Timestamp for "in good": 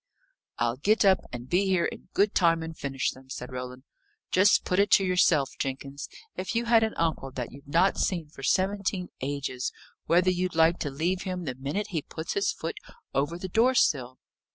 1.85-2.33